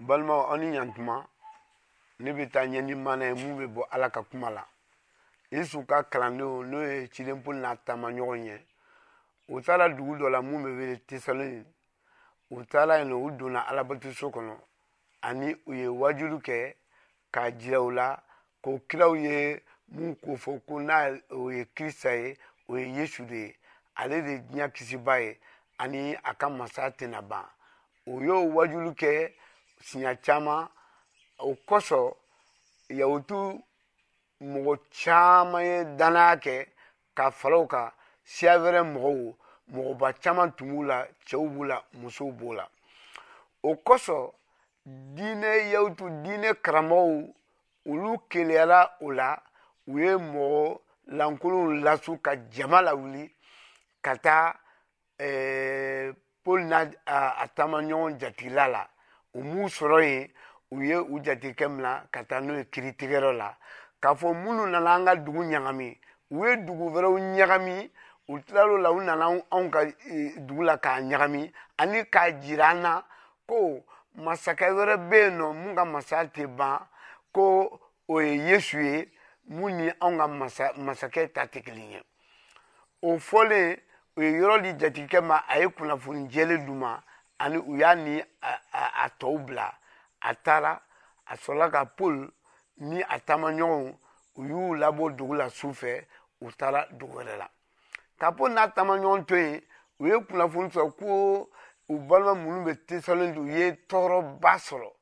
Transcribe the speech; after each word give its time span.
n 0.00 0.06
balimaw 0.06 0.40
aw 0.52 0.56
ni 0.60 0.68
ɲantuma 0.74 1.14
ne 2.24 2.30
bɛ 2.36 2.50
taa 2.52 2.64
ɲɛ 2.70 2.80
ni 2.86 2.94
mana 2.94 3.24
ye 3.26 3.34
mun 3.34 3.56
bɛ 3.58 3.66
bɔ 3.74 3.82
ala 3.90 4.08
ka 4.10 4.22
kuma 4.22 4.48
la 4.50 4.66
yesu 5.52 5.84
ka 5.86 6.02
kalandenw 6.10 6.64
n'o 6.64 6.80
ye 6.82 7.06
ciden 7.12 7.42
poli 7.44 7.58
n'a 7.60 7.76
taama 7.76 8.08
ɲɔgɔn 8.08 8.44
ye 8.44 8.64
u 9.48 9.60
taara 9.60 9.90
dugu 9.94 10.16
dɔ 10.16 10.30
la 10.30 10.40
mun 10.40 10.62
bɛ 10.64 10.70
wele 10.76 10.96
tesaloni 11.06 11.62
u 12.50 12.64
taara 12.64 12.96
yen 12.98 13.08
nɔ 13.10 13.16
u 13.26 13.30
donna 13.36 13.60
alabatoso 13.68 14.30
kɔnɔ 14.32 14.56
ani 15.22 15.54
u 15.66 15.74
ye 15.74 15.86
wajulu 15.86 16.40
kɛ 16.42 16.74
k'a 17.32 17.50
jira 17.60 17.78
u 17.82 17.90
la 17.90 18.22
ko 18.62 18.80
kiraw 18.88 19.14
ye 19.14 19.62
mun 19.88 20.16
kofɔ 20.16 20.64
ko 20.66 20.80
n'a 20.80 21.12
o 21.30 21.50
ye 21.52 21.66
kirisa 21.76 22.10
ye 22.14 22.36
o 22.68 22.76
ye 22.78 22.86
yesu 22.88 23.26
de 23.26 23.36
ye 23.36 23.56
ale 23.96 24.22
de 24.22 24.30
ye 24.32 24.38
diɲɛ 24.48 24.72
kisiba 24.72 25.20
ye 25.20 25.38
ani 25.78 26.14
a 26.22 26.34
ka 26.34 26.48
masa 26.48 26.88
tɛna 26.90 27.20
ban 27.26 27.44
o 28.06 28.20
y'o 28.22 28.46
wajulu 28.48 28.94
kɛ 28.96 29.34
siɲa 29.80 30.14
caman 30.24 30.68
o 31.38 31.56
kosɔn 31.68 32.12
yahutu 32.90 33.36
mɔgɔ 34.50 34.74
caman 34.94 35.64
ye 35.64 35.84
danaya 35.96 36.36
kɛ 36.42 36.68
ka 37.16 37.30
falaw 37.30 37.66
kan 37.66 37.92
siya 38.24 38.58
wɛrɛ 38.58 38.82
mɔgɔw 38.84 39.34
mɔgɔba 39.72 40.12
caman 40.22 40.52
tun 40.56 40.68
b'u 40.68 40.84
la 40.84 41.04
cɛw 41.26 41.48
b'u 41.48 41.64
la 41.66 41.82
musow 41.92 42.30
b'u 42.32 42.54
la 42.56 42.68
o 43.62 43.76
kosɔn 43.76 44.32
diinɛ 44.84 45.70
yahutu 45.72 46.04
diinɛ 46.24 46.54
karamɔgɔw 46.62 47.32
olu 47.86 48.18
keleyala 48.28 48.92
o 49.00 49.10
la 49.12 49.36
u 49.86 49.98
ye 49.98 50.14
mɔgɔ 50.16 50.78
lankolonw 51.16 51.80
lasu 51.82 52.18
ka 52.22 52.36
jama 52.52 52.82
lawuli 52.82 53.32
ka 54.02 54.14
taa 54.16 54.52
eh, 55.18 56.12
pɔl 56.44 56.60
n'a 56.68 56.80
a 57.42 57.48
taamaɲɔgɔn 57.48 58.18
jatigila 58.20 58.68
la 58.70 58.86
u 59.34 59.42
m'u 59.44 59.68
sɔrɔ 59.68 59.98
yen 60.02 60.30
u 60.74 60.82
ye 60.82 60.96
u 60.96 61.16
jatigikɛ 61.24 61.66
mina 61.74 62.06
ka 62.12 62.20
taa 62.28 62.40
n'u 62.40 62.54
ye 62.58 62.64
kiritigɛyɔrɔ 62.72 63.32
la 63.40 63.48
k'a 64.02 64.10
fɔ 64.20 64.34
minnu 64.34 64.66
nana 64.66 64.90
an 64.96 65.04
ka 65.04 65.14
dugu 65.16 65.40
ɲagami 65.50 65.98
u 66.30 66.46
ye 66.46 66.56
dugu 66.56 66.86
wɛrɛw 66.94 67.16
ɲagami 67.38 67.90
u 68.28 68.38
tilal'o 68.40 68.76
la 68.82 68.90
u 68.90 69.00
nana 69.00 69.26
anw 69.56 69.70
ka 69.70 69.80
e, 69.82 70.34
dugu 70.46 70.62
la 70.62 70.76
k'a 70.78 71.00
ɲagami 71.10 71.52
ani 71.78 72.00
k'a 72.10 72.40
jira 72.42 72.70
an 72.70 72.80
na 72.82 73.02
ko 73.46 73.84
masakɛ 74.16 74.68
wɛrɛ 74.76 74.96
bɛ 75.08 75.16
yen 75.20 75.38
nɔ 75.38 75.52
mun 75.54 75.74
ka 75.74 75.84
masaya 75.84 76.24
tɛ 76.26 76.46
ban 76.56 76.78
ko 77.32 77.80
o 78.08 78.18
ye 78.20 78.34
yesu 78.50 78.78
ye 78.80 79.10
mun 79.46 79.76
ni 79.76 79.90
anw 80.00 80.18
ka 80.18 80.26
masakɛ 80.76 81.32
ta 81.32 81.42
tɛ 81.46 81.62
kelen 81.64 81.90
ye 81.92 82.02
o 83.02 83.16
fɔlen 83.18 83.78
o 84.16 84.20
ye 84.22 84.32
yɔrɔ 84.40 84.60
di 84.62 84.72
jatigikɛ 84.76 85.20
ma 85.24 85.44
a 85.48 85.58
ye 85.60 85.66
kunnafoni 85.70 86.28
jɛlen 86.28 86.64
d'u 86.66 86.74
ma 86.74 87.00
ani 87.40 87.58
u 87.58 87.76
y'a 87.76 87.94
ni 87.94 88.20
a 88.42 88.52
a 88.72 88.86
a 89.04 89.08
tɔw 89.18 89.38
bila 89.46 89.72
a 90.20 90.34
taara 90.34 90.80
a 91.24 91.34
sɔrɔla 91.36 91.70
ka 91.72 91.84
paul 91.84 92.28
ni 92.76 93.00
a 93.02 93.18
taamaɲɔgɔnw 93.18 93.96
u 94.36 94.44
y'u 94.44 94.74
labɔ 94.76 95.16
dugu 95.16 95.34
la 95.34 95.48
su 95.48 95.68
fɛ 95.68 96.04
u 96.42 96.52
taara 96.52 96.86
dugu 96.90 97.18
wɛrɛ 97.20 97.36
la 97.38 97.48
ka 98.18 98.30
paul 98.32 98.50
n'a 98.52 98.68
taamaɲɔgɔn 98.74 99.24
to 99.26 99.36
yen 99.36 99.62
u 100.00 100.06
ye 100.06 100.18
kunnafoni 100.20 100.68
sɔrɔ 100.70 100.92
ko 100.98 101.48
u 101.88 101.98
balima 101.98 102.34
minnu 102.34 102.64
bɛ 102.66 102.84
tesaloniki 102.86 103.38
u 103.40 103.46
ye 103.48 103.70
tɔɔrɔba 103.88 104.52
sɔrɔ 104.60 104.92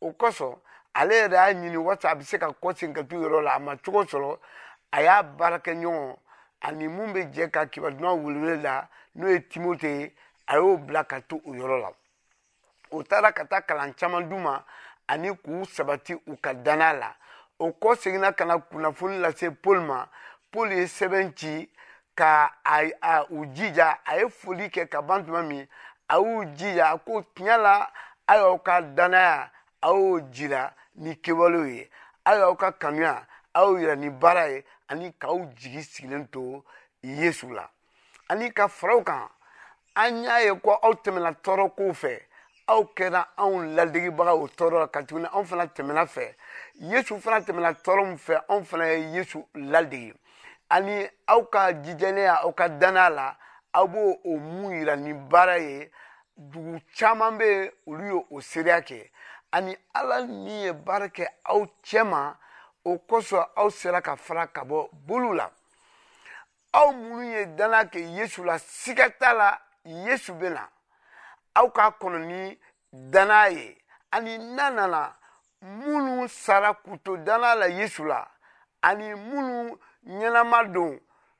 o 0.00 0.12
kosɔn 0.12 0.56
ale 0.94 1.14
yɛrɛ 1.14 1.34
y'a 1.34 1.52
ɲini 1.54 1.76
walasa 1.76 2.10
a 2.10 2.14
bɛ 2.16 2.24
se 2.24 2.38
ka 2.38 2.50
kɔsegin 2.52 2.94
ka 2.94 3.02
t'u 3.04 3.20
yɔrɔ 3.20 3.42
la 3.44 3.54
a 3.54 3.58
ma 3.58 3.76
cogo 3.76 4.04
sɔrɔ 4.04 4.38
a 4.92 5.02
y'a 5.02 5.22
baarakɛɲɔgɔn 5.22 6.16
ani 6.62 6.88
mun 6.88 7.12
bɛ 7.12 7.28
jɛ 7.34 7.50
ka 7.52 7.66
kibaruɲuman 7.66 8.24
welewele 8.24 8.62
la 8.62 8.88
n'o 9.14 9.28
ye 9.28 9.40
timote 9.46 9.82
ye 9.84 10.14
a 10.52 10.56
y'o 10.60 10.76
bila 10.76 11.02
ka 11.08 11.20
to 11.20 11.38
o 11.46 11.54
yɔrɔ 11.54 11.80
la 11.80 11.90
o 12.90 13.02
taara 13.02 13.32
ka 13.32 13.44
taa 13.48 13.62
kalan 13.64 13.94
caman 13.96 14.28
d'u 14.28 14.36
ma 14.38 14.64
ani 15.08 15.30
k'u 15.42 15.64
sabati 15.64 16.14
u 16.14 16.36
ka 16.42 16.52
danna 16.54 16.92
la 16.92 17.14
o 17.58 17.70
kɔ 17.80 17.96
seginna 17.96 18.32
ka 18.32 18.44
na 18.44 18.58
kunnafoni 18.58 19.18
lase 19.18 19.50
pol 19.50 19.80
ma 19.80 20.06
pol 20.50 20.70
ye 20.72 20.84
sɛbɛn 20.84 21.32
ci 21.34 21.70
ka 22.14 22.54
a, 22.64 22.84
a 23.00 23.24
u 23.30 23.46
jija 23.54 23.98
a 24.04 24.18
ye 24.18 24.24
foli 24.28 24.68
kɛ 24.68 24.88
ka 24.90 25.00
ban 25.02 25.24
tuma 25.24 25.42
min 25.42 25.66
a 26.08 26.16
y'u 26.20 26.44
jija 26.54 26.90
a 26.90 26.98
ko 26.98 27.22
tiɲɛ 27.34 27.56
la 27.62 27.90
a 28.26 28.36
y'aw 28.36 28.58
ka 28.58 28.80
dannaya 28.82 29.50
a 29.80 29.88
y'o 29.88 30.20
jira 30.30 30.74
ni 30.96 31.14
kɛwalew 31.14 31.68
ye 31.76 31.90
a 32.26 32.36
y'aw 32.36 32.54
ka 32.56 32.72
kanuya 32.72 33.22
a 33.54 33.62
y'o 33.62 33.78
yira 33.78 33.96
ni 33.96 34.10
baara 34.10 34.50
ye 34.52 34.64
ani 34.90 35.14
k'aw 35.14 35.46
jigi 35.56 35.80
sigilen 35.84 36.28
to 36.30 36.62
yesu 37.02 37.48
la 37.54 37.66
ani 38.28 38.52
ka 38.52 38.68
faraw 38.68 39.00
kan 39.02 39.28
an 39.94 40.22
y'a 40.24 40.40
ye 40.40 40.52
ko 40.60 40.72
aw 40.82 40.94
tɛmɛna 40.94 41.32
tɔɔrɔ 41.44 41.68
kow 41.76 41.92
fɛ 41.92 42.16
aw 42.68 42.82
kɛra 42.96 43.26
anw 43.36 43.74
ladegebaga 43.76 44.32
o 44.34 44.48
tɔɔrɔ 44.48 44.78
la 44.78 44.86
ka 44.88 45.00
tuguni 45.04 45.26
anw 45.28 45.44
fana 45.44 45.66
tɛmɛna 45.66 46.06
fɛ 46.06 46.34
yesu 46.80 47.18
fana 47.20 47.40
tɛmɛna 47.40 47.74
tɔɔrɔ 47.84 48.04
min 48.06 48.16
fɛ 48.18 48.40
anw 48.48 48.62
fana 48.64 48.86
ye 48.86 49.00
yesu 49.16 49.44
ladege 49.54 50.14
ani 50.70 51.08
aw 51.28 51.42
ka 51.44 51.72
jijɛlenya 51.72 52.40
aw 52.42 52.52
ka 52.52 52.68
dannaya 52.68 53.10
la 53.14 53.36
aw 53.74 53.86
b'o 53.86 54.16
o 54.24 54.36
mun 54.38 54.72
yira 54.72 54.96
ni 54.98 55.12
baara 55.12 55.58
ye 55.60 55.90
dugu 56.38 56.80
caman 56.96 57.36
bɛ 57.38 57.44
yen 57.50 57.70
olu 57.86 58.04
ye 58.04 58.24
o 58.30 58.40
seereya 58.40 58.80
kɛ 58.80 59.10
ani 59.52 59.76
ala 59.94 60.24
min 60.26 60.46
ye 60.60 60.72
baara 60.72 61.08
kɛ 61.10 61.26
aw 61.46 61.66
cɛ 61.84 62.04
ma 62.08 62.34
o 62.86 62.96
kosɔn 62.98 63.44
aw 63.56 63.68
sera 63.68 64.00
ka 64.00 64.14
fara 64.16 64.46
ka 64.46 64.64
bɔ 64.64 64.88
bolo 64.92 65.34
la 65.34 65.50
aw 66.72 66.92
minnu 66.92 67.24
ye 67.30 67.44
danna 67.54 67.84
kɛ 67.84 68.00
yesu 68.16 68.42
la 68.46 68.54
siga 68.58 69.10
t'a 69.18 69.34
la 69.34 69.58
yesu 69.84 70.32
bɛ 70.34 70.48
na 70.50 70.68
aw 71.54 71.66
k'a 71.70 71.90
kɔnɔ 72.00 72.18
ni 72.18 72.58
danaya 72.92 73.48
ye 73.50 73.76
ani 74.10 74.38
n'a 74.38 74.70
nana 74.70 75.16
minnu 75.60 76.28
sara 76.28 76.74
k'u 76.74 76.98
to 77.04 77.16
danaya 77.18 77.54
la 77.56 77.66
yesu 77.68 78.04
la 78.06 78.26
ani 78.82 79.08
minnu 79.14 79.78
ɲɛnama 80.06 80.64
don 80.72 80.98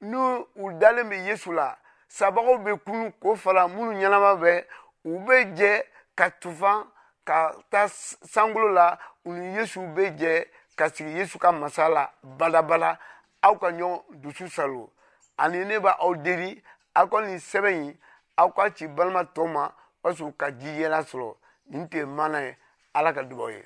n'u 0.00 0.46
u 0.56 0.72
dalen 0.78 1.08
bɛ 1.08 1.24
yesu 1.26 1.52
la 1.52 1.76
sabagaw 2.08 2.58
bɛ 2.58 2.78
kunu 2.84 3.12
k'o 3.22 3.36
fara 3.36 3.68
minnu 3.68 3.92
ɲɛnama 3.94 4.34
bɛ 4.40 4.66
u 5.04 5.18
bɛ 5.20 5.54
jɛ 5.56 5.84
ka 6.16 6.30
tufan 6.30 6.86
ka 7.24 7.54
taa 7.70 7.88
sankolo 7.88 8.72
la 8.72 8.98
u 9.24 9.32
ni 9.32 9.54
yesu 9.54 9.80
bɛ 9.80 10.16
jɛ 10.18 10.46
ka 10.76 10.88
sigi 10.90 11.10
yesu 11.18 11.38
ka 11.38 11.52
masa 11.52 11.88
la 11.88 12.10
balabala 12.22 12.98
aw 13.42 13.54
ka 13.58 13.68
ɲɔgɔn 13.70 14.20
dusu 14.22 14.48
salo 14.48 14.92
ani 15.38 15.64
ne 15.64 15.78
b'aw 15.78 16.14
deli 16.22 16.62
aw 16.94 17.06
ka 17.06 17.20
nin 17.20 17.38
sɛbɛn 17.38 17.74
in 17.86 17.98
aw 18.40 18.48
ka 18.56 18.64
ci 18.76 18.84
balima 18.96 19.22
tɔw 19.34 19.46
ma 19.54 19.64
o 20.02 20.08
y'a 20.08 20.14
sɔrɔ 20.18 20.28
u 20.30 20.34
ka 20.40 20.46
jijɛla 20.60 20.98
sɔrɔ 21.10 21.28
nin 21.70 21.88
tun 21.90 22.00
ye 22.00 22.06
maana 22.06 22.38
ye 22.40 22.56
ala 22.98 23.12
ka 23.14 23.22
dubaw 23.28 23.50
ye 23.54 23.62